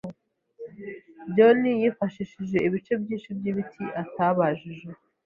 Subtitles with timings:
[1.35, 4.87] John yifashishije ibice byinshi by'ibiti atabajije.